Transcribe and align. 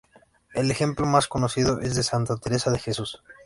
El 0.55 0.71
ejemplo 0.71 1.05
más 1.05 1.27
conocido 1.27 1.79
es 1.79 1.93
de 1.93 2.01
Santa 2.01 2.35
Teresa 2.37 2.71
de 2.71 2.79
Jesús. 2.79 3.21